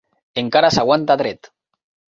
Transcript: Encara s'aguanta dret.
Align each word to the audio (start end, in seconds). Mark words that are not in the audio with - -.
Encara 0.41 0.71
s'aguanta 0.79 1.19
dret. 1.25 1.55